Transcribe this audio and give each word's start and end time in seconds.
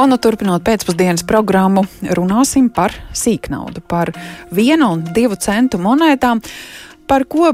Un, 0.00 0.08
nu, 0.08 0.16
turpinot 0.16 0.62
pēcpusdienas 0.64 1.26
programmu, 1.28 1.82
runāsim 2.16 2.70
par 2.72 2.94
sīknaudu, 3.12 3.82
par 3.84 4.14
vienu 4.48 4.94
un 4.94 5.02
divu 5.12 5.36
centu 5.36 5.76
monētām, 5.76 6.40
par 7.04 7.26
ko 7.28 7.50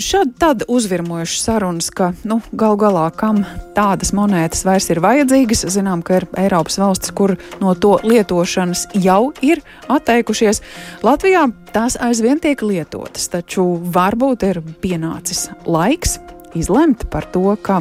šādi 0.00 0.32
tāda 0.40 0.64
uzvirmojuša 0.72 1.36
sarunas, 1.42 1.90
ka 1.92 2.14
nu, 2.24 2.38
gal 2.56 2.78
galā 2.80 3.04
kam 3.12 3.42
tādas 3.76 4.14
monētas 4.16 4.64
vairs 4.64 4.88
ir 4.94 5.02
vajadzīgas. 5.04 5.66
Zinām, 5.76 6.00
ka 6.00 6.22
ir 6.22 6.28
Eiropas 6.40 6.80
valstis, 6.80 7.12
kur 7.12 7.36
no 7.60 7.74
to 7.76 7.98
lietošanas 8.00 8.86
jau 9.04 9.34
ir 9.44 9.60
atteikušies. 9.92 10.62
Latvijā 11.04 11.50
tās 11.76 11.98
aizvien 12.00 12.40
tiek 12.40 12.64
lietotas, 12.64 13.28
taču 13.28 13.74
varbūt 13.92 14.48
ir 14.48 14.64
pienācis 14.80 15.50
laiks 15.68 16.16
izlemt 16.58 17.06
par 17.12 17.26
to, 17.34 17.56
ka 17.62 17.80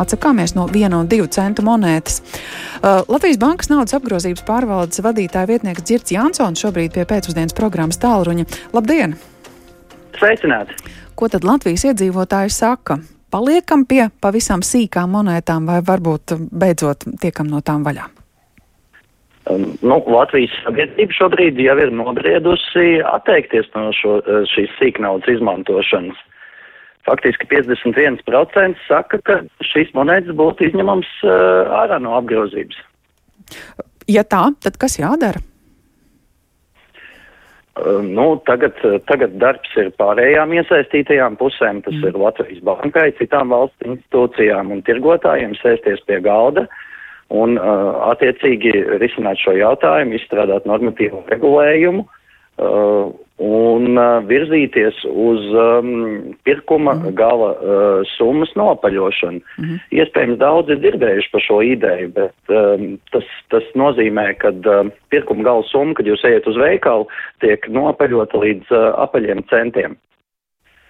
atsakāmies 0.00 0.56
no 0.56 0.66
viena 0.70 1.00
un 1.00 1.08
divu 1.10 1.28
centu 1.32 1.64
monētas. 1.66 2.20
Uh, 2.20 3.02
Latvijas 3.08 3.40
Bankas 3.40 3.70
naudas 3.72 3.96
apgrozības 3.96 4.44
pārvaldes 4.46 5.02
vadītāja 5.04 5.50
vietnieks 5.50 5.86
Dzirts 5.86 6.14
Jansons 6.14 6.62
šobrīd 6.62 6.94
pie 6.96 7.06
pēcpusdienas 7.08 7.56
programmas 7.56 8.00
tālruņa. 8.02 8.46
Labdien! 8.76 9.16
Sveicināti! 10.20 10.76
Ko 11.16 11.30
tad 11.32 11.46
Latvijas 11.48 11.86
iedzīvotāji 11.88 12.52
saka? 12.52 12.98
Paliekam 13.32 13.86
pie 13.88 14.06
pavisam 14.22 14.62
sīkām 14.62 15.10
monētām 15.16 15.66
vai 15.68 15.80
varbūt 15.84 16.36
beidzot 16.52 17.08
tiekam 17.20 17.48
no 17.50 17.62
tām 17.64 17.84
vaļā? 17.86 18.06
Um, 19.46 19.64
nu, 19.80 19.98
Latvijas 20.10 20.54
sabiedrība 20.64 21.14
šobrīd 21.14 21.58
jau 21.62 21.76
ir 21.78 21.92
nobriedusi 21.94 23.00
atteikties 23.06 23.68
no 23.76 23.90
šo, 23.94 24.18
šīs 24.52 24.72
sīknaudas 24.80 25.36
izmantošanas. 25.36 26.18
Faktiski 27.06 27.46
51% 27.50 28.80
saka, 28.88 29.20
ka 29.22 29.40
šīs 29.62 29.92
monētas 29.94 30.34
būtu 30.36 30.66
izņemams 30.70 31.10
uh, 31.22 31.74
ārā 31.84 32.00
no 32.02 32.16
apgrozības. 32.18 32.80
Ja 34.10 34.24
tā, 34.26 34.48
tad 34.62 34.78
kas 34.82 34.98
jādara? 34.98 35.38
Uh, 37.76 38.00
nu, 38.02 38.26
tagad, 38.48 38.78
tagad 39.06 39.36
darbs 39.38 39.70
ir 39.78 39.92
pārējām 40.00 40.56
iesaistītajām 40.58 41.38
pusēm. 41.38 41.84
Tas 41.86 41.94
mm. 41.94 42.10
ir 42.10 42.18
Latvijas 42.24 42.64
bankai, 42.66 43.10
citām 43.20 43.54
valsts 43.54 43.86
institūcijām 43.86 44.74
un 44.74 44.82
tirgotājiem 44.86 45.54
sēsties 45.60 46.02
pie 46.08 46.18
galda 46.24 46.66
un 47.34 47.56
uh, 47.58 48.08
attiecīgi 48.12 48.72
risināt 49.02 49.40
šo 49.42 49.56
jautājumu, 49.58 50.14
izstrādāt 50.18 50.66
normatīvu 50.68 51.24
regulējumu. 51.30 52.04
Uh, 52.56 53.14
un 53.42 53.98
uh, 54.00 54.22
virzīties 54.24 55.02
uz 55.10 55.42
um, 55.52 55.90
pirkuma 56.48 56.94
mm. 56.96 57.10
gala 57.18 57.50
uh, 57.52 58.14
summas 58.16 58.52
nopaļošanu. 58.56 59.42
Mm. 59.60 59.82
Iespējams, 59.98 60.38
daudzi 60.40 60.72
ir 60.72 60.80
dzirdējuši 60.84 61.32
par 61.34 61.44
šo 61.44 61.60
ideju, 61.66 62.12
bet 62.16 62.54
um, 62.56 62.96
tas, 63.12 63.28
tas 63.52 63.68
nozīmē, 63.76 64.30
ka 64.40 64.54
um, 64.56 64.92
pirkuma 65.12 65.44
gala 65.44 65.68
summa, 65.68 65.98
kad 65.98 66.08
jūs 66.08 66.24
ejat 66.24 66.48
uz 66.48 66.56
veikalu, 66.60 67.08
tiek 67.44 67.68
nopaļota 67.68 68.40
līdz 68.40 68.72
uh, 68.72 68.88
apaļiem 69.04 69.44
centiem. 69.52 69.98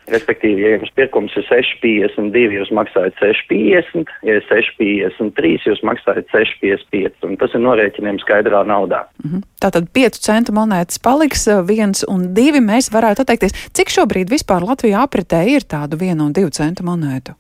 Respektīvi, 0.07 0.63
ja 0.63 0.77
jums 0.77 0.93
pirkums 0.95 1.35
ir 1.35 1.43
6,52, 1.49 2.55
jūs 2.61 2.71
maksājat 2.79 3.17
6,50, 3.19 4.13
ja 4.27 4.37
ir 4.39 4.45
6,53, 4.47 5.67
jūs 5.67 5.83
maksājat 5.87 6.31
6,55, 6.31 7.27
un 7.27 7.35
tas 7.41 7.57
ir 7.57 7.65
norēķiniem 7.65 8.21
skaidrā 8.23 8.63
naudā. 8.69 9.03
Mm 9.25 9.31
-hmm. 9.31 9.47
Tātad 9.63 9.89
5 9.99 10.21
centu 10.23 10.55
monētas 10.55 11.03
paliks, 11.03 11.49
1 11.49 12.07
un 12.09 12.29
2 12.39 12.63
mēs 12.63 12.93
varētu 12.95 13.27
atteikties. 13.27 13.57
Cik 13.75 13.91
šobrīd 13.91 14.31
vispār 14.31 14.63
Latvijā 14.63 15.03
apritē 15.03 15.43
ir 15.51 15.67
tādu 15.67 15.99
1 15.99 16.23
un 16.23 16.33
2 16.33 16.51
centu 16.51 16.87
monētu? 16.87 17.35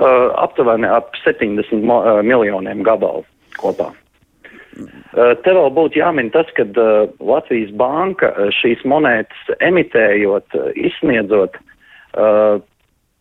Uh, 0.00 0.32
aptuveni 0.40 0.88
ap 0.88 1.12
70 1.24 1.84
mo, 1.84 2.00
uh, 2.00 2.22
miljoniem 2.24 2.82
gabalu 2.82 3.24
kopā. 3.60 3.92
Eh, 4.72 5.32
te 5.44 5.52
vēl 5.52 5.70
būtu 5.76 6.00
jāmin 6.00 6.30
tas, 6.32 6.48
ka 6.56 6.64
uh, 6.64 7.10
Latvijas 7.20 7.72
banka 7.76 8.32
uh, 8.32 8.50
šīs 8.56 8.84
monētas 8.88 9.56
emitējot, 9.60 10.56
izsniedzot, 10.80 11.58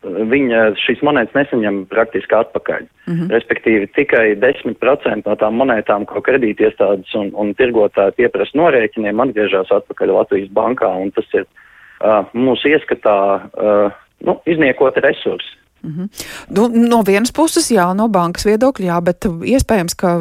viņa 0.03 0.62
šīs 0.81 1.00
monētas 1.06 1.35
nesaņem 1.38 1.85
praktiski 1.91 2.35
atpakaļ. 2.35 2.88
Mm 3.07 3.13
-hmm. 3.13 3.29
Respektīvi, 3.31 3.88
tikai 3.95 4.35
10% 4.35 5.28
no 5.28 5.35
tām 5.39 5.56
monētām, 5.62 6.06
ko 6.06 6.19
kredītiestādes 6.25 7.16
un, 7.16 7.31
un 7.34 7.53
tirgotāji 7.56 8.18
pieprasa 8.18 8.57
norēķiniem, 8.57 9.23
atgriežas 9.23 9.72
atpakaļ 9.72 10.12
Latvijas 10.18 10.51
bankā, 10.51 10.89
un 11.03 11.12
tas 11.16 11.28
ir 11.33 11.45
uh, 11.45 12.25
mūsu 12.33 12.73
ieskatā 12.73 13.18
uh, 13.39 13.91
nu, 14.25 14.39
izniekota 14.45 15.00
resursi. 15.00 15.56
Mm 15.84 15.92
-hmm. 15.92 16.08
nu, 16.50 16.88
no 16.90 17.02
vienas 17.08 17.31
puses, 17.31 17.72
jā, 17.72 17.94
no 17.96 18.08
bankas 18.08 18.46
viedokļa, 18.46 18.86
jā, 18.86 19.02
bet 19.02 19.25
iespējams, 19.25 19.96
ka 19.97 20.19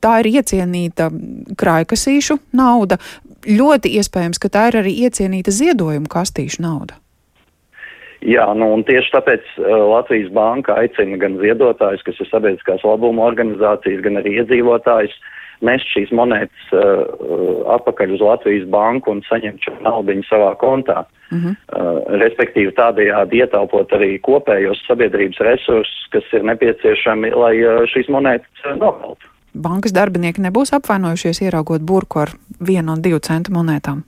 tā 0.00 0.20
ir 0.20 0.26
iecienīta 0.26 1.10
krājkasīšu 1.56 2.38
nauda. 2.52 2.98
Ļoti 3.46 3.88
iespējams, 3.98 4.38
ka 4.38 4.48
tā 4.48 4.68
ir 4.68 4.76
arī 4.82 4.92
iecienīta 5.06 5.50
ziedojumu 5.50 6.06
kastīšu 6.08 6.62
nauda. 6.62 6.94
Jā, 8.20 8.54
nu, 8.54 8.68
un 8.74 8.84
tieši 8.84 9.14
tāpēc 9.14 9.40
uh, 9.56 9.64
Latvijas 9.94 10.28
banka 10.32 10.74
aicina 10.76 11.16
gan 11.16 11.38
ziedotājus, 11.40 12.02
kas 12.04 12.20
ir 12.20 12.28
sabiedriskās 12.28 12.84
labuma 12.84 13.24
organizācijas, 13.24 14.02
gan 14.04 14.20
arī 14.20 14.34
iedzīvotājus 14.42 15.14
mest 15.66 15.88
šīs 15.94 16.12
monētas 16.16 16.74
uh, 16.74 17.06
atpakaļ 17.76 18.16
uz 18.16 18.24
Latvijas 18.24 18.68
banku 18.72 19.12
un 19.14 19.24
saņemt 19.28 19.66
šo 19.66 19.76
naudu 19.84 20.16
savā 20.28 20.54
kontā. 20.60 21.04
Uh, 21.04 21.20
Uh 21.32 21.38
-huh. 21.38 21.54
uh, 21.54 22.18
respektīvi 22.18 22.72
tādējādi 22.74 23.38
ietaupot 23.38 23.92
arī 23.92 24.18
kopējos 24.18 24.82
sabiedrības 24.86 25.38
resursus, 25.38 26.08
kas 26.10 26.24
ir 26.32 26.42
nepieciešami, 26.42 27.30
lai 27.30 27.54
uh, 27.62 27.86
šīs 27.86 28.10
monētas 28.10 28.64
uh, 28.66 28.74
nokaltu. 28.78 29.26
Bankas 29.54 29.94
darbinieki 29.94 30.42
nebūs 30.42 30.74
apvainojušies 30.74 31.42
ieraugot 31.42 31.82
burku 31.86 32.18
ar 32.18 32.28
vienu 32.66 32.92
un 32.92 33.02
divu 33.02 33.18
centu 33.18 33.52
monētām. 33.52 34.02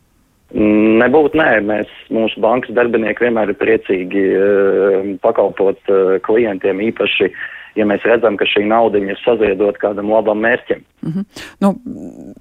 Nebūtu, 1.03 1.39
nē, 1.39 1.61
mēs, 1.61 1.89
mūsu 2.11 2.41
bankas 2.41 2.75
darbinieki 2.75 3.25
vienmēr 3.25 3.55
ir 3.55 3.59
priecīgi 3.65 4.23
uh, 4.35 5.17
pakalpot 5.23 5.79
uh, 5.89 6.19
klientiem 6.27 6.81
īpaši 6.91 7.31
uh, 7.31 7.39
ja 7.79 7.87
mēs 7.89 8.05
redzam, 8.07 8.37
ka 8.41 8.47
šī 8.49 8.65
nauda 8.69 9.01
ir 9.01 9.19
saziedot 9.23 9.79
kādam 9.83 10.13
labam 10.13 10.41
mērķim. 10.45 10.83
Mm 11.03 11.13
-hmm. 11.13 11.25
nu, 11.61 11.75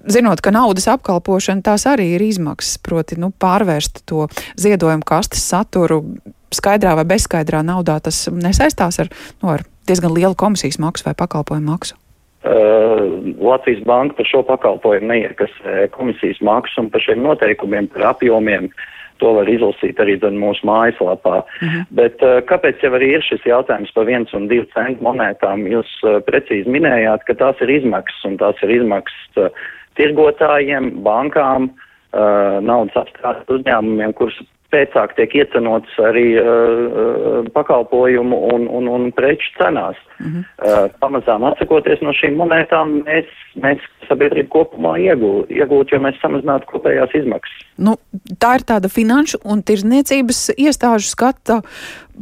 zinot, 0.06 0.40
ka 0.40 0.50
naudas 0.50 0.88
apkalpošana 0.88 1.62
tās 1.62 1.86
arī 1.86 2.14
ir 2.16 2.22
izmaksas, 2.22 2.78
proti 2.78 3.20
nu, 3.20 3.32
pārvērst 3.44 4.04
to 4.06 4.28
ziedojumu 4.56 5.02
kastes 5.04 5.48
saturu 5.48 6.04
skaidrā 6.50 6.94
vai 6.96 7.04
bezskaidrā 7.04 7.62
naudā, 7.62 8.00
tas 8.00 8.28
nesaistās 8.28 9.00
ar, 9.00 9.08
nu, 9.42 9.48
ar 9.48 9.60
diezgan 9.86 10.14
lielu 10.14 10.34
komisijas 10.34 10.78
maksu 10.78 11.04
vai 11.04 11.14
pakalpojumu 11.14 11.70
maksu. 11.70 11.96
Uh, 12.42 13.22
Latvijas 13.38 13.84
banka 13.86 14.14
par 14.16 14.26
šo 14.26 14.42
pakalpojumu 14.42 15.06
neiekasē 15.06 15.88
komisijas 15.90 16.40
maksu 16.40 16.80
un 16.80 16.90
par 16.90 17.00
šiem 17.00 17.22
noteikumiem, 17.22 17.86
par 17.88 18.02
apjomiem. 18.02 18.64
Uh, 18.64 19.01
To 19.22 19.36
var 19.36 19.46
izlasīt 19.50 20.00
arī 20.02 20.16
mūsu 20.18 20.66
mājaslapā. 20.66 21.42
-hmm. 21.42 21.84
Bet 21.90 22.22
uh, 22.22 22.40
kāpēc 22.48 22.82
jau 22.82 22.92
arī 22.98 23.12
ir 23.16 23.22
šis 23.22 23.44
jautājums 23.46 23.92
par 23.94 24.08
viens 24.10 24.32
un 24.34 24.48
divu 24.50 24.66
centu 24.74 25.04
monētām? 25.04 25.66
Jūs 25.70 25.90
uh, 26.02 26.18
precīzi 26.26 26.68
minējāt, 26.68 27.22
ka 27.26 27.34
tās 27.34 27.60
ir 27.62 27.70
izmaksas 27.70 28.24
un 28.24 28.36
tās 28.42 28.58
ir 28.62 28.70
izmaksas 28.70 29.38
uh, 29.38 29.48
tirgotājiem, 29.96 31.02
bankām, 31.04 31.70
naudas 32.12 32.96
apstrādes 32.96 33.48
uzņēmumiem, 33.48 34.12
kurus 34.12 34.36
pēcāk 34.72 35.14
tiek 35.18 35.34
iecenots 35.42 35.98
arī 36.00 36.26
uh, 36.40 37.42
pakalpojumu 37.54 38.38
un, 38.54 38.66
un, 38.68 38.88
un 38.88 39.10
preču 39.16 39.52
cenās. 39.58 39.98
Mm 40.18 40.26
-hmm. 40.26 40.42
uh, 40.42 40.90
pamazām 41.02 41.44
atsakoties 41.44 42.00
no 42.02 42.12
šīm 42.16 42.36
monētām, 42.40 43.02
mēs, 43.06 43.30
mēs 43.64 43.84
sabiedrību 44.08 44.48
kopumā 44.48 44.96
iegūt, 44.98 45.50
iegūt, 45.50 45.92
jo 45.92 45.98
mēs 45.98 46.20
samazinātu 46.22 46.66
kopējās 46.72 47.14
izmaksas. 47.14 47.64
Nu, 47.78 47.96
tā 48.44 48.54
ir 48.58 48.66
tāda 48.72 48.88
finanšu 48.88 49.42
un 49.44 49.62
tirzniecības 49.62 50.52
iestāžu 50.56 51.08
skata 51.08 51.62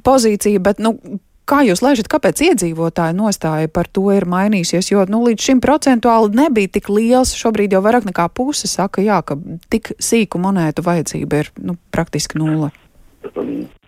pozīcija, 0.04 0.60
bet 0.60 0.78
nu, 0.78 0.98
Kā 1.50 1.64
jūs 1.66 1.80
lēšat, 1.82 2.06
kāpēc 2.06 2.40
iedzīvotāju 2.46 3.16
nostāja 3.18 3.70
par 3.74 3.88
to 3.90 4.04
ir 4.14 4.22
mainījusies? 4.30 4.92
Jo 4.92 5.02
nu, 5.10 5.24
līdz 5.26 5.48
šim 5.48 5.62
procentuāli 5.64 6.30
nebija 6.38 6.70
tik 6.76 6.86
liels. 6.94 7.32
Šobrīd 7.34 7.74
jau 7.74 7.80
vairāk 7.82 8.06
nekā 8.06 8.28
puse 8.30 8.70
saka, 8.70 9.02
jā, 9.02 9.18
ka 9.26 9.34
tik 9.72 9.90
sīku 9.98 10.38
monētu 10.38 10.86
vajadzība 10.86 11.42
ir 11.42 11.50
nu, 11.58 11.74
praktiski 11.90 12.38
nulle. 12.38 12.70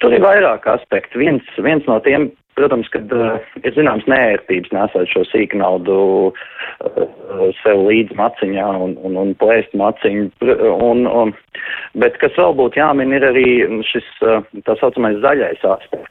Tur 0.02 0.10
ir 0.10 0.25
vairāk 0.25 0.66
aspektu. 0.75 1.20
Viens, 1.22 1.46
viens 1.62 1.86
no 1.86 2.00
tiem, 2.02 2.32
protams, 2.58 2.90
kad 2.90 3.14
uh, 3.14 3.38
ir 3.62 3.76
zināms 3.76 4.08
nērtības 4.10 4.75
nesēt 4.75 5.12
šo 5.12 5.22
sīku 5.31 5.60
naudu 5.62 5.96
uh, 6.32 7.06
sev 7.62 7.86
līdz 7.86 8.19
maciņā 8.19 8.66
un, 8.88 8.96
un, 9.06 9.20
un 9.22 9.31
plēst 9.38 9.70
maciņu. 9.78 10.32
Un, 10.75 11.06
un, 11.06 11.31
bet 12.02 12.19
kas 12.19 12.34
vēl 12.36 12.58
būtu 12.58 12.82
jāmin, 12.82 13.14
ir 13.14 13.31
arī 13.31 13.46
šis 13.86 14.10
uh, 14.26 14.42
tā 14.66 14.75
saucamais 14.82 15.22
zaļais 15.22 15.62
aspekts, 15.62 16.01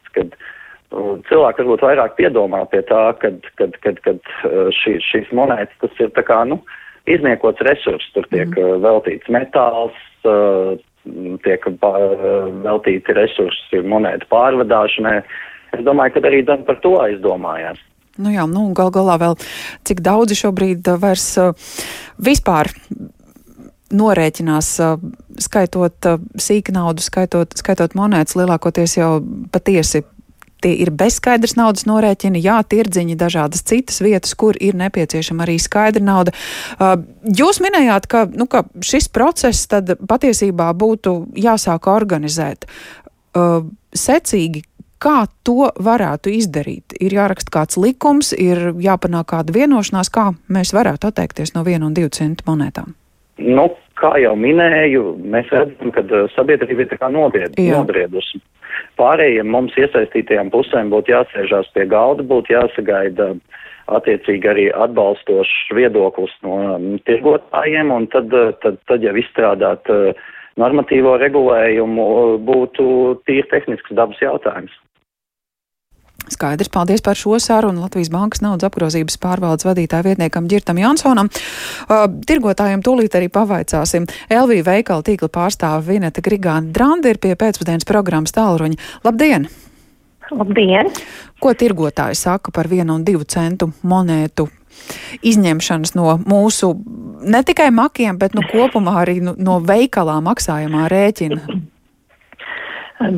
cilvēki 1.29 1.63
varbūt 1.63 1.83
vairāk 1.85 2.15
piedomā 2.19 2.63
pie 2.71 2.83
tā, 2.89 3.01
kad, 3.21 3.43
kad, 3.59 3.75
kad, 3.83 3.99
kad 4.05 4.31
uh, 4.47 4.69
šī, 4.81 4.97
šīs 5.07 5.33
monētas 5.35 5.77
tas 5.83 6.01
ir 6.03 6.13
tā 6.15 6.23
kā, 6.27 6.41
nu, 6.49 6.61
izniekots 7.09 7.63
resurss, 7.67 8.11
tur 8.15 8.27
tiek 8.33 8.49
mm. 8.53 8.81
veltīts 8.85 9.31
metāls, 9.33 9.97
uh, 10.29 10.75
tiek 11.45 11.63
veltīti 11.81 13.15
resursi 13.17 13.81
monētu 13.89 14.27
pārvadāšanai. 14.29 15.21
Es 15.71 15.85
domāju, 15.87 16.17
ka 16.17 16.27
arī 16.27 16.43
par 16.67 16.77
to 16.83 16.97
aizdomājās. 17.01 17.79
Nu 18.21 18.33
jā, 18.33 18.43
nu 18.45 18.67
gal 18.75 18.91
galā 18.93 19.15
vēl 19.21 19.37
cik 19.87 20.03
daudzi 20.03 20.35
šobrīd 20.35 20.87
vairs 20.99 21.29
vispār 22.19 22.69
norēķinās, 23.91 24.71
skaitot 25.41 26.07
sīku 26.39 26.75
naudu, 26.75 27.03
skaitot, 27.03 27.55
skaitot 27.59 27.95
monētas, 27.97 28.37
lielākoties 28.39 28.97
jau 28.99 29.11
patiesi 29.51 30.03
tie 30.61 30.73
ir 30.83 30.93
bezskaidrs 30.95 31.57
naudas 31.59 31.87
norēķini, 31.89 32.41
jā, 32.43 32.59
tirdziņi, 32.63 33.17
dažādas 33.19 33.65
citas 33.67 34.01
vietas, 34.03 34.33
kur 34.37 34.57
ir 34.61 34.77
nepieciešama 34.79 35.45
arī 35.45 35.57
skaidra 35.61 36.03
nauda. 36.05 36.35
Jūs 37.41 37.61
minējāt, 37.63 38.07
ka, 38.11 38.25
nu, 38.31 38.47
ka 38.51 38.65
šis 38.85 39.09
process 39.13 39.67
tad 39.71 39.95
patiesībā 40.07 40.71
būtu 40.77 41.15
jāsāk 41.41 41.89
organizēt. 41.91 42.67
Secīgi, 43.91 44.63
kā 45.01 45.25
to 45.47 45.71
varētu 45.81 46.33
izdarīt? 46.37 46.95
Ir 47.01 47.15
jāraksta 47.17 47.53
kāds 47.53 47.79
likums, 47.81 48.31
ir 48.37 48.71
jāpanāk 48.81 49.31
kāda 49.33 49.55
vienošanās, 49.55 50.11
kā 50.13 50.31
mēs 50.51 50.73
varētu 50.77 51.11
atteikties 51.11 51.55
no 51.55 51.65
vienu 51.67 51.89
un 51.89 51.97
divu 51.97 52.11
centu 52.13 52.45
monētām. 52.49 52.93
Nu, 53.41 53.69
kā 54.01 54.15
jau 54.21 54.33
minēju, 54.39 55.03
mēs 55.33 55.51
redzam, 55.53 55.93
ka 55.95 56.03
uh, 56.07 56.27
sabiedrība 56.35 56.85
ir 56.85 56.91
tā 56.91 56.99
kā 57.01 57.11
nobried, 57.13 57.55
nobriedusi. 57.57 58.41
Pārējiem 58.99 59.49
mums 59.51 59.75
iesaistītajām 59.79 60.51
pusēm 60.53 60.91
būtu 60.93 61.13
jāsēžās 61.13 61.71
pie 61.75 61.87
galda, 61.91 62.25
būtu 62.27 62.55
jāsagaida 62.55 63.31
attiecīgi 63.91 64.47
arī 64.47 64.67
atbalstošs 64.71 65.73
viedoklis 65.75 66.33
no 66.45 66.59
um, 66.75 66.91
tirgotājiem, 67.09 67.91
un 67.93 68.07
tad, 68.13 68.31
uh, 68.35 68.53
tad, 68.63 68.79
tad 68.89 69.05
jau 69.05 69.15
izstrādāt 69.19 69.89
normatīvo 70.59 71.15
regulējumu 71.21 72.05
būtu 72.47 72.85
tīri 73.27 73.47
tehnisks 73.53 73.93
dabas 73.97 74.19
jautājums. 74.23 74.73
Skaidrs, 76.29 76.69
paldies 76.69 77.01
par 77.01 77.17
šo 77.17 77.39
sarunu 77.41 77.81
Latvijas 77.81 78.11
Bankas 78.13 78.43
naudas 78.43 78.67
apgrozības 78.69 79.17
pārvaldes 79.21 79.65
vadītāja 79.65 80.05
vietniekam 80.05 80.47
Girtam 80.51 80.77
Jansonam. 80.81 81.31
Uh, 81.87 82.05
tirgotājiem 82.27 82.83
tūlīt 82.85 83.17
arī 83.17 83.31
pavaicāsim. 83.33 84.05
LV 84.29 84.61
veikala 84.67 85.05
tīkla 85.07 85.31
pārstāva 85.33 85.81
Vineta 85.87 86.23
Grigāna 86.23 86.71
Dranda 86.71 87.11
ir 87.11 87.19
pie 87.21 87.33
pēcpusdienas 87.35 87.87
programmas 87.89 88.35
tālruņa. 88.37 88.79
Labdien! 89.07 89.49
Labdien! 90.31 90.93
Ko 91.41 91.53
tirgotāji 91.57 92.19
saka 92.19 92.53
par 92.55 92.69
vienu 92.71 92.95
un 92.95 93.05
divu 93.07 93.25
centu 93.27 93.71
monētu 93.81 94.47
izņemšanas 95.25 95.95
no 95.97 96.15
mūsu 96.23 96.71
ne 97.21 97.41
tikai 97.45 97.69
makiem, 97.75 98.17
bet 98.21 98.37
nu, 98.37 98.45
kopumā 98.47 99.01
arī 99.03 99.19
no, 99.23 99.35
no 99.37 99.59
veikalā 99.65 100.19
maksājumā 100.23 100.87
rēķina? 100.91 101.61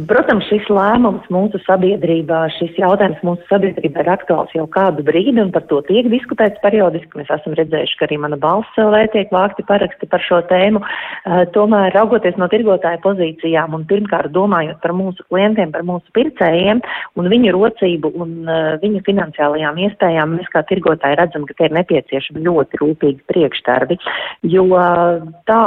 Protams, 0.07 0.45
šis 0.47 0.67
lēmums 0.71 1.25
mūsu 1.33 1.59
sabiedrībā, 1.65 2.45
šis 2.55 2.77
jautājums 2.79 3.19
mūsu 3.25 3.43
sabiedrībā 3.49 4.03
ir 4.03 4.09
aktuāls 4.13 4.51
jau 4.55 4.63
kādu 4.71 5.03
brīdi, 5.05 5.35
un 5.41 5.51
par 5.51 5.65
to 5.67 5.81
tiek 5.87 6.07
diskutēts 6.11 6.61
periodiski. 6.63 7.19
Mēs 7.19 7.31
esam 7.33 7.55
redzējuši, 7.57 7.97
ka 7.99 8.07
arī 8.07 8.19
mana 8.23 8.39
balss 8.39 8.79
LV 8.79 9.11
tiek 9.13 9.33
vākti 9.33 9.65
paraksti 9.67 10.07
par 10.11 10.23
šo 10.23 10.39
tēmu. 10.49 10.79
Uh, 10.83 11.43
tomēr, 11.55 11.91
raugoties 11.95 12.37
no 12.39 12.47
tirgotāja 12.51 13.01
pozīcijām 13.03 13.75
un 13.77 13.83
pirmkārt 13.89 14.31
domājot 14.35 14.79
par 14.83 14.95
mūsu 14.95 15.25
klientiem, 15.27 15.73
par 15.75 15.85
mūsu 15.87 16.15
pircējiem 16.15 16.83
un 17.19 17.29
viņu 17.33 17.53
rocību 17.57 18.13
un 18.23 18.33
uh, 18.47 18.73
viņu 18.83 19.03
finansiālajām 19.07 19.83
iespējām, 19.87 20.37
mēs 20.39 20.51
kā 20.53 20.63
tirgotāji 20.69 21.19
redzam, 21.19 21.47
ka 21.49 21.57
tie 21.59 21.69
ir 21.69 21.77
nepieciešami 21.79 22.45
ļoti 22.47 22.81
rūpīgi 22.81 23.23
priekšdarbi, 23.31 23.99
jo 24.55 24.67
uh, 24.71 25.19
tā 25.49 25.61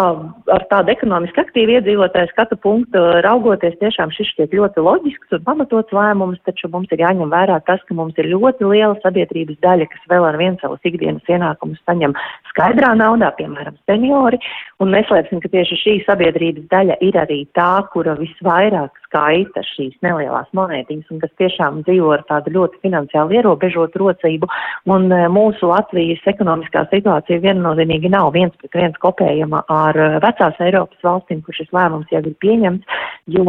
ar 0.56 0.68
tādu 0.72 0.94
ekonomiski 0.96 1.44
aktīvu 1.44 1.78
iedzīvotāju 1.78 2.32
skatu 2.32 2.58
punktu 2.60 3.04
raugoties 3.26 3.76
tiešām 3.82 4.05
tiešām 4.06 4.14
šis 4.14 4.30
šķiet 4.34 4.54
ļoti 4.54 4.82
loģisks 4.82 5.32
un 5.32 5.44
pamatots 5.44 5.92
lēmums, 5.92 6.38
taču 6.44 6.68
mums 6.68 6.88
ir 6.92 7.00
jāņem 7.00 7.30
vērā 7.30 7.60
tas, 7.66 7.80
ka 7.86 7.94
mums 7.94 8.14
ir 8.18 8.28
ļoti 8.30 8.64
liela 8.64 8.96
sabiedrības 9.02 9.58
daļa, 9.60 9.86
kas 9.90 10.02
vēl 10.08 10.24
ar 10.24 10.36
vienu 10.38 10.58
savus 10.60 10.80
ikdienas 10.84 11.22
ienākumus 11.28 11.80
saņem 11.86 12.14
skaidrā 12.50 12.94
naudā, 12.96 13.32
piemēram, 13.36 13.76
seniori, 13.86 14.38
un 14.80 14.92
neslēpsim, 14.92 15.40
ka 15.40 15.48
tieši 15.48 15.76
šī 15.82 15.94
sabiedrības 16.06 16.68
daļa 16.70 16.98
ir 17.00 17.16
arī 17.18 17.46
tā, 17.54 17.82
kura 17.92 18.16
visvairāk 18.18 18.94
skaita 19.06 19.62
šīs 19.64 19.96
nelielās 20.04 20.48
monētiņas 20.56 21.12
un 21.14 21.22
kas 21.22 21.32
tiešām 21.40 21.82
dzīvo 21.86 22.12
ar 22.16 22.24
tādu 22.28 22.52
ļoti 22.56 22.82
finansiāli 22.84 23.40
ierobežotu 23.40 24.02
rocību, 24.02 24.50
un 24.92 25.08
e, 25.14 25.22
mūsu 25.32 25.70
Latvijas 25.70 26.24
ekonomiskā 26.26 26.86
situācija 26.90 27.42
viennozīmīgi 27.44 28.10
nav 28.12 28.32
viens 28.34 28.54
pret 28.60 28.76
viens 28.76 29.00
kopējama 29.02 29.64
ar 29.72 29.96
e, 29.96 30.10
vecās 30.24 30.62
Eiropas 30.66 31.06
valstīm, 31.06 31.42
kur 31.46 31.56
šis 31.56 31.72
lēmums 31.76 32.12
jau 32.12 32.22
ir 32.22 32.36
pieņemts, 32.42 33.02
jo 33.36 33.46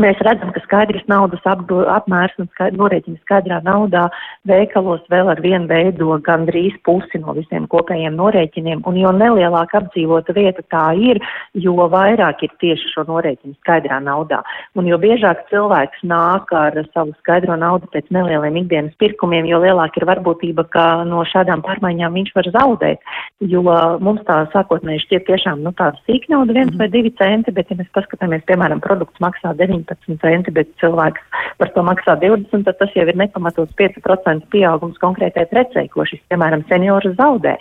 Mēs 0.00 0.20
redzam, 0.24 0.52
ka 0.54 0.60
skaidrs 0.64 1.02
naudas 1.10 1.42
apmērs 1.44 2.36
un 2.40 2.48
skaidr, 2.54 2.78
norēķina 2.80 3.20
skaidrā 3.20 3.58
naudā 3.66 4.06
veikalos 4.48 5.02
vēl 5.12 5.28
ar 5.32 5.40
vienu 5.44 5.68
veido 5.68 6.16
gandrīz 6.24 6.78
pusi 6.86 7.20
no 7.20 7.34
visiem 7.36 7.66
kopējiem 7.68 8.16
norēķiniem, 8.16 8.80
un 8.88 8.96
jo 8.96 9.12
nelielāk 9.12 9.74
apdzīvota 9.76 10.32
vieta 10.36 10.64
tā 10.72 10.84
ir, 10.96 11.20
jo 11.52 11.74
vairāk 11.92 12.46
ir 12.46 12.54
tieši 12.62 12.94
šo 12.94 13.04
norēķinu 13.10 13.58
skaidrā 13.60 13.98
naudā. 14.04 14.40
Un 14.78 14.88
jo 14.88 14.96
biežāk 15.02 15.44
cilvēks 15.50 16.06
nāk 16.08 16.54
ar 16.56 16.78
savu 16.94 17.12
skaidro 17.20 17.58
naudu 17.60 17.90
pēc 17.92 18.08
nelieliem 18.14 18.56
ikdienas 18.62 18.96
pirkumiem, 19.02 19.50
jo 19.50 19.60
lielāka 19.60 20.00
ir 20.00 20.08
varbūtība, 20.08 20.64
ka 20.72 20.86
no 21.08 21.26
šādām 21.28 21.64
pārmaiņām 21.66 22.16
viņš 22.16 22.32
var 22.38 22.50
zaudēt, 22.56 23.04
jo 23.52 23.66
mums 24.00 24.24
tā 24.28 24.40
sākotnēji 24.54 25.04
šķiet 25.04 25.28
tiešām, 25.28 25.60
nu, 25.66 25.74
tāda 25.76 26.00
sīk 26.08 26.30
nauda, 26.32 26.56
viens 26.56 26.72
mm. 26.72 26.80
vai 26.80 26.88
divi 26.92 27.12
centi, 27.20 27.52
bet 27.52 27.68
ja 27.68 27.76
mēs 27.76 27.92
paskatāmies, 27.96 28.46
piemēram, 28.48 28.80
produkts 28.84 29.20
maksā 29.20 29.52
9 29.58 29.89
19 29.90 30.20
centi, 30.22 30.54
bet 30.54 30.70
cilvēks 30.80 31.22
par 31.60 31.72
to 31.74 31.84
maksā 31.86 32.16
20, 32.20 32.64
tad 32.66 32.78
tas 32.80 32.94
jau 32.96 33.06
ir 33.08 33.18
nepamatots 33.18 33.74
5% 33.78 34.48
pieaugums 34.52 34.98
konkrētai 35.02 35.46
precei, 35.50 35.88
ko 35.92 36.06
šis, 36.08 36.22
piemēram, 36.32 36.64
seniors 36.70 37.10
zaudē. 37.18 37.56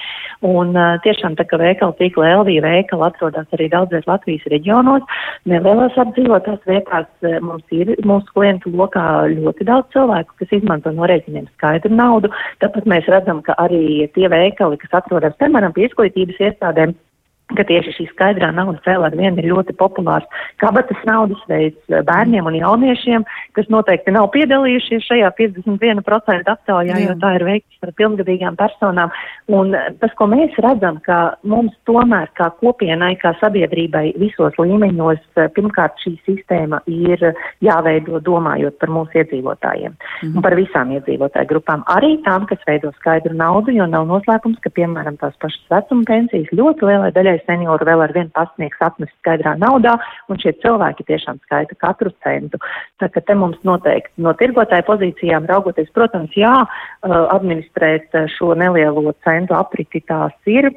Un 0.45 0.75
uh, 0.77 0.97
tiešām 1.03 1.35
tā, 1.39 1.45
ka 1.49 1.59
veikala 1.61 1.95
tīkla 1.99 2.33
LV 2.39 2.59
veikala 2.65 3.09
atrodas 3.09 3.49
arī 3.57 3.69
daudzos 3.73 4.07
Latvijas 4.09 4.45
reģionos, 4.53 5.05
nelielās 5.49 5.97
apdzīvotās 5.99 6.63
vietās 6.69 7.29
mums 7.45 7.65
ir 7.75 7.93
mūsu 8.07 8.33
klientu 8.35 8.71
lokā 8.75 9.03
ļoti 9.33 9.67
daudz 9.67 9.91
cilvēku, 9.95 10.37
kas 10.39 10.55
izmanto 10.59 10.93
no 10.95 11.09
rēķiniem 11.09 11.49
skaidru 11.55 11.93
naudu. 11.95 12.31
Tāpat 12.63 12.87
mēs 12.89 13.09
redzam, 13.11 13.43
ka 13.45 13.57
arī 13.61 14.07
tie 14.15 14.29
veikali, 14.31 14.79
kas 14.81 15.01
atrodas, 15.01 15.37
piemēram, 15.41 15.75
pie 15.75 15.87
izglītības 15.89 16.41
iestādēm, 16.49 16.95
ka 17.57 17.65
tieši 17.65 17.95
šī 17.95 18.05
skaidrā 18.11 18.51
naudas 18.53 18.83
vēl 18.85 19.05
ar 19.07 19.15
vienu 19.17 19.41
ir 19.41 19.49
ļoti 19.49 19.73
populārs 19.79 20.27
kabatas 20.61 20.99
naudas 21.07 21.41
veids 21.49 21.79
eh, 21.89 22.03
bērniem 22.05 22.45
un 22.45 22.57
jauniešiem, 22.59 23.25
kas 23.57 23.69
noteikti 23.73 24.13
nav 24.13 24.29
piedalījušies 24.35 25.07
šajā 25.07 25.31
51% 25.39 26.53
aptaujā, 26.53 26.93
Jā. 26.93 27.07
jo 27.07 27.15
tā 27.21 27.33
ir 27.39 27.45
veikts 27.47 27.81
par 27.81 27.93
pilngadīgām 27.97 28.57
personām. 28.59 29.13
Un 29.49 29.73
eh, 29.77 29.89
tas, 30.01 30.13
ko 30.19 30.29
mēs 30.29 30.57
redzam, 30.61 30.99
ka 31.05 31.19
mums 31.41 31.73
tomēr 31.89 32.29
kā 32.37 32.51
kopienai, 32.61 33.15
kā 33.21 33.33
sabiedrībai 33.41 34.13
visos 34.21 34.57
līmeņos, 34.61 35.23
eh, 35.39 35.49
pirmkārt 35.55 35.97
šī 36.05 36.15
sistēma 36.27 36.83
ir 36.85 37.31
jāveido 37.65 38.21
domājot 38.25 38.77
par 38.81 38.93
mūsu 38.93 39.23
iedzīvotājiem 39.23 39.95
mhm. 39.95 40.35
un 40.35 40.45
par 40.45 40.57
visām 40.59 40.93
iedzīvotāju 40.99 41.49
grupām. 41.49 41.85
Arī 41.89 42.15
tām, 42.27 42.45
kas 42.49 42.61
veido 42.69 42.93
skaidru 42.99 43.33
naudu, 43.33 43.73
jo 43.73 43.89
nav 43.89 44.05
noslēpums, 44.09 44.61
ka, 44.61 44.71
piemēram, 44.75 45.17
tās 45.21 45.33
pašas 45.41 45.65
vecuma 45.73 46.05
pensijas 46.09 46.53
ļoti 46.53 46.85
lielai 46.85 47.11
daļai 47.15 47.38
senioru 47.45 47.87
vēl 47.87 48.03
ar 48.05 48.13
vienu 48.15 48.31
pasniegs 48.35 48.81
atnest 48.83 49.13
skaidrā 49.19 49.55
naudā, 49.61 49.95
un 50.29 50.41
šie 50.41 50.53
cilvēki 50.63 51.07
tiešām 51.09 51.39
skaita 51.45 51.77
katru 51.79 52.13
centu. 52.25 52.59
Tā 52.99 53.09
ka 53.13 53.23
te 53.23 53.37
mums 53.37 53.59
noteikti 53.67 54.25
no 54.25 54.33
tirgotāja 54.39 54.87
pozīcijām 54.87 55.47
raugoties, 55.49 55.91
protams, 55.95 56.35
jā, 56.37 56.53
administrēt 57.05 58.15
šo 58.35 58.53
nelielo 58.59 59.13
centu 59.25 59.57
apriti 59.57 60.03
tās 60.07 60.35
ir. 60.49 60.71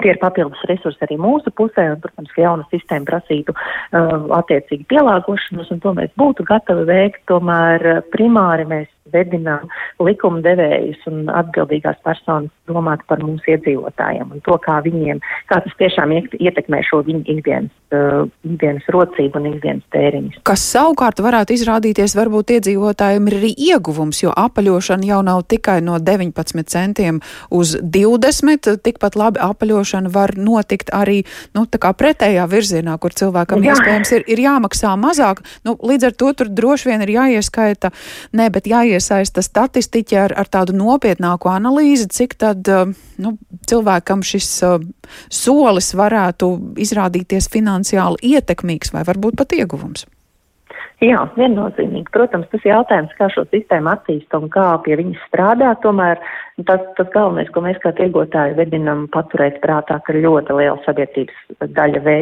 Tie 0.00 0.08
ir 0.08 0.16
papildus 0.22 0.62
resursi 0.70 1.04
arī 1.04 1.18
mūsu 1.20 1.52
pusē, 1.52 1.84
un, 1.92 1.98
protams, 2.00 2.30
ka 2.32 2.40
jauna 2.40 2.64
sistēma 2.70 3.04
prasītu 3.10 3.52
uh, 3.52 4.24
attiecīgi 4.38 4.86
pielāgošanos, 4.88 5.68
un 5.74 5.82
to 5.84 5.92
mēs 5.98 6.14
būtu 6.16 6.46
gatavi 6.48 6.86
veikt. 6.88 7.20
Tomēr 7.28 8.00
primāri 8.14 8.64
mēs 8.70 8.88
vedinām 9.10 9.66
likumdevējus 10.02 11.02
un 11.10 11.26
atbildīgās 11.32 11.98
personas 12.06 12.50
domāt 12.70 13.02
par 13.08 13.22
mūsu 13.24 13.54
iedzīvotājiem 13.56 14.36
un 14.36 14.42
to, 14.46 14.54
kā 14.62 14.78
viņiem, 14.84 15.20
kā 15.50 15.58
tas 15.64 15.74
tiešām 15.80 16.14
ietekmē 16.14 16.82
šo 16.86 17.02
viņu 17.06 17.24
ikdienas, 17.34 17.72
uh, 17.94 18.22
ikdienas 18.46 18.86
rocību 18.94 19.40
un 19.40 19.48
ikdienas 19.52 19.86
tēriņus. 19.94 20.38
Kas 20.46 20.64
savukārt 20.74 21.22
varētu 21.24 21.56
izrādīties 21.56 22.14
varbūt 22.18 22.54
iedzīvotājiem 22.58 23.28
ir 23.30 23.38
arī 23.40 23.52
ieguvums, 23.70 24.22
jo 24.22 24.34
apaļošana 24.44 25.08
jau 25.10 25.20
nav 25.26 25.42
tikai 25.50 25.80
no 25.84 25.98
19 25.98 26.70
centiem 26.70 27.20
uz 27.50 27.74
20, 27.82 28.70
tikpat 28.86 29.18
labi 29.18 29.42
apaļošana 29.42 30.12
var 30.14 30.36
notikt 30.38 30.94
arī, 30.94 31.22
nu, 31.56 31.66
tā 31.66 31.82
kā 31.82 31.92
pretējā 31.98 32.46
virzienā, 32.50 32.96
kur 33.02 33.14
cilvēkam 33.18 33.66
Jā. 33.66 33.74
iespējams 33.74 34.14
ir, 34.18 34.26
ir 34.30 34.44
jāmaksā 34.46 34.94
mazāk. 35.00 35.42
Nu, 35.66 35.74
līdz 35.82 36.10
ar 36.10 36.16
to 36.18 36.32
tur 36.38 36.52
droši 36.52 36.92
vien 36.92 37.04
ir 37.04 37.14
jāieskaita, 37.16 37.92
ne, 38.38 38.48
bet 38.52 38.70
jāieskaita 38.70 38.91
jāiesaista 38.92 39.42
statistiķi 39.44 40.18
ar, 40.20 40.34
ar 40.38 40.50
tādu 40.52 40.76
nopietnāku 40.76 41.50
analīzi, 41.52 42.08
cik 42.12 42.36
tad 42.40 42.68
eh, 42.68 42.92
nu, 43.22 43.36
cilvēkam 43.68 44.24
šis 44.26 44.48
uh, 44.66 44.80
solis 45.32 45.92
varētu 45.98 46.48
izrādīties 46.82 47.48
finansiāli 47.52 48.34
ietekmīgs 48.34 48.92
vai 48.94 49.04
varbūt 49.08 49.38
pat 49.40 49.54
ieguvums. 49.56 50.06
Jā, 51.02 51.24
viennozīmīgi. 51.34 52.12
Protams, 52.14 52.46
tas 52.52 52.62
jautājums, 52.62 53.10
kā 53.18 53.26
šo 53.34 53.42
sistēmu 53.50 53.90
attīst 53.90 54.30
un 54.38 54.46
kā 54.52 54.68
pie 54.84 54.94
viņas 55.00 55.24
strādāt, 55.26 55.80
tomēr 55.82 56.20
tas, 56.68 56.82
tas 56.94 57.08
galvenais, 57.10 57.48
ko 57.50 57.62
mēs 57.64 57.78
kā 57.82 57.90
tirgotāji 57.96 58.54
vedinam 58.58 59.06
paturēt 59.10 59.58
prātā, 59.64 59.96
ka 60.06 60.14
ļoti 60.14 60.54
liela 60.58 60.78
sabiedrības 60.84 61.66
daļa 61.74 62.02
vē, 62.04 62.14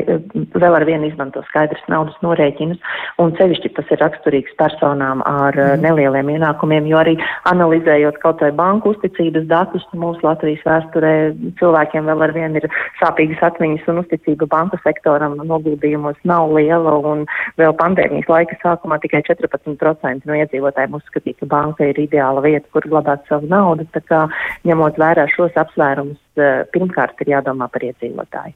vēl 0.62 0.76
ar 0.78 0.86
vienu 0.88 1.10
izmanto 1.10 1.42
skaidrs 1.48 1.82
naudas 1.92 2.16
norēķinus, 2.24 2.80
un 3.20 3.34
sevišķi 3.36 3.72
tas 3.76 3.90
ir 3.92 4.00
raksturīgs 4.00 4.56
personām 4.60 5.20
ar 5.28 5.58
mm. 5.58 5.84
nelieliem 5.84 6.32
ienākumiem, 6.36 6.88
jo 6.88 7.02
arī 7.02 7.16
analizējot 7.50 8.20
kaut 8.24 8.40
vai 8.44 8.52
banku 8.56 8.94
uzticības 8.94 9.48
datus, 9.50 9.84
mūsu 9.92 10.24
Latvijas 10.24 10.64
vēsturē 10.64 11.12
cilvēkiem 11.60 12.08
vēl 12.08 12.26
ar 12.28 12.34
vienu 12.36 12.62
ir 12.62 12.68
sāpīgas 13.02 13.44
atmiņas 13.50 13.92
un 13.92 14.02
uzticība 14.04 14.48
banku 14.48 14.80
sektoram 14.86 15.36
noguldījumos 15.42 16.16
nav 16.24 16.54
liela, 16.56 16.96
un 17.12 17.26
vēl 17.60 17.76
pandēmijas 17.82 18.30
laika 18.30 18.56
sākumā 18.70 19.00
tikai 19.02 19.22
14% 19.26 20.28
no 20.28 20.38
iedzīvotājiem 20.38 20.96
uzskatīja, 21.00 21.40
ka 21.42 21.50
banka 21.50 21.90
ir 21.90 21.98
ideāla 21.98 22.44
vieta, 22.44 22.66
kur 22.72 22.86
glabāt 22.86 23.26
savu 23.28 23.50
naudu. 23.50 23.88
Tā 23.94 24.02
kā 24.06 24.24
ņemot 24.68 25.00
vērā 25.00 25.26
šos 25.34 25.58
apsvērumus, 25.58 26.20
eh, 26.36 26.62
pirmkārt 26.74 27.20
ir 27.20 27.34
jādomā 27.36 27.70
par 27.72 27.82
iedzīvotāju. 27.90 28.54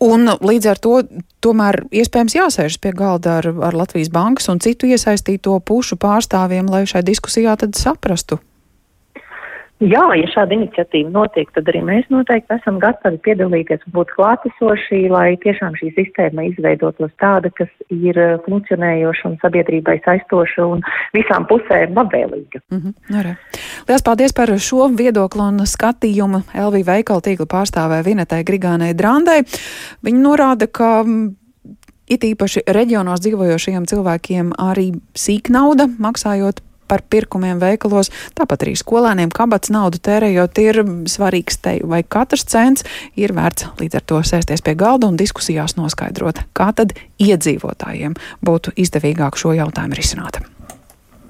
Un 0.00 0.30
līdz 0.30 0.66
ar 0.70 0.78
to 0.78 1.00
tomēr 1.42 1.80
iespējams 1.90 2.36
jāsēžas 2.36 2.78
pie 2.78 2.92
galda 2.94 3.40
ar, 3.40 3.48
ar 3.66 3.74
Latvijas 3.74 4.12
bankas 4.14 4.46
un 4.48 4.60
citu 4.62 4.86
iesaistīto 4.86 5.58
pušu 5.58 5.98
pārstāvjiem, 5.98 6.70
lai 6.70 6.84
šai 6.86 7.02
diskusijā 7.02 7.56
tad 7.58 7.74
saprastu, 7.74 8.38
Jā, 9.78 10.00
ja 10.18 10.26
šāda 10.26 10.56
iniciatīva 10.56 11.12
notiek, 11.14 11.50
tad 11.54 11.68
arī 11.70 11.84
mēs 11.86 12.08
noteikti 12.10 12.50
esam 12.56 12.80
gatavi 12.82 13.20
piedalīties 13.22 13.84
un 13.86 13.92
būt 13.94 14.10
klātesoši, 14.16 15.04
lai 15.12 15.36
tiešām 15.44 15.76
šī 15.78 15.92
sistēma 15.94 16.48
izveidotos 16.48 17.12
tāda, 17.22 17.52
kas 17.54 17.70
ir 17.94 18.18
eh, 18.18 18.34
funkcionējoša 18.42 19.30
un 19.30 19.38
sabiedrībai 19.44 20.00
saistoša 20.02 20.66
un 20.66 20.82
visām 21.14 21.46
pusēm 21.46 21.94
labvēlīga. 21.94 22.64
Mm 22.74 22.82
-hmm, 22.82 23.34
Lielas 23.88 24.02
paldies 24.02 24.34
par 24.34 24.50
šo 24.58 24.90
viedokli 24.98 25.46
un 25.46 25.62
skatījumu 25.62 26.42
LV 26.66 26.84
veikalu 26.86 27.20
tīkla 27.20 27.46
pārstāvē 27.46 28.02
Vinetai 28.04 28.42
Grigānai 28.42 28.94
Drandai. 28.98 29.44
Viņa 30.02 30.20
norāda, 30.26 30.66
ka 30.66 31.04
it 32.08 32.24
īpaši 32.24 32.66
reģionos 32.66 33.20
dzīvojošajiem 33.20 33.86
cilvēkiem 33.86 34.52
arī 34.58 34.92
sīk 35.14 35.50
nauda 35.50 35.86
maksājot 35.86 36.67
par 36.88 37.04
pirkumiem 37.10 37.60
veikalos, 37.62 38.10
tāpat 38.38 38.66
arī 38.66 38.74
skolēniem 38.78 39.32
kabats 39.34 39.72
naudu 39.74 40.00
tērējot 40.02 40.62
ir 40.64 40.82
svarīgs 41.10 41.62
te, 41.62 41.78
vai 41.84 42.02
katrs 42.02 42.46
cents 42.48 42.86
ir 43.16 43.34
vērts 43.36 43.70
līdz 43.80 44.00
ar 44.00 44.06
to 44.08 44.22
sēsties 44.26 44.64
pie 44.64 44.76
galda 44.78 45.10
un 45.10 45.18
diskusijās 45.20 45.78
noskaidrot, 45.78 46.44
kā 46.56 46.72
tad 46.74 46.96
iedzīvotājiem 47.22 48.18
būtu 48.44 48.76
izdevīgāk 48.76 49.38
šo 49.38 49.56
jautājumu 49.58 49.98
risināt. 49.98 50.42